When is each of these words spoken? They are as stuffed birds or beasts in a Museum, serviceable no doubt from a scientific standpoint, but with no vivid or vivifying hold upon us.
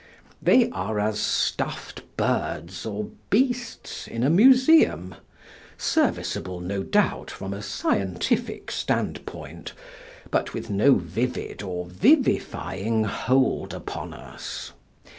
They 0.41 0.67
are 0.71 0.99
as 0.99 1.19
stuffed 1.19 2.01
birds 2.17 2.87
or 2.87 3.09
beasts 3.29 4.07
in 4.07 4.23
a 4.23 4.31
Museum, 4.31 5.13
serviceable 5.77 6.59
no 6.59 6.81
doubt 6.81 7.29
from 7.29 7.53
a 7.53 7.61
scientific 7.61 8.71
standpoint, 8.71 9.73
but 10.31 10.55
with 10.55 10.71
no 10.71 10.95
vivid 10.95 11.61
or 11.61 11.85
vivifying 11.85 13.03
hold 13.03 13.75
upon 13.75 14.11
us. 14.15 14.73